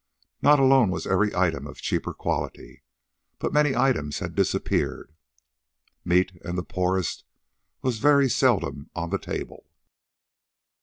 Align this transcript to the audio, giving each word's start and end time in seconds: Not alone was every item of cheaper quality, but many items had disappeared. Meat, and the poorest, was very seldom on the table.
Not 0.41 0.59
alone 0.59 0.89
was 0.89 1.05
every 1.05 1.35
item 1.35 1.67
of 1.67 1.79
cheaper 1.79 2.11
quality, 2.11 2.81
but 3.37 3.53
many 3.53 3.75
items 3.75 4.17
had 4.17 4.33
disappeared. 4.33 5.13
Meat, 6.03 6.31
and 6.43 6.57
the 6.57 6.63
poorest, 6.63 7.23
was 7.83 7.99
very 7.99 8.27
seldom 8.27 8.89
on 8.95 9.11
the 9.11 9.19
table. 9.19 9.67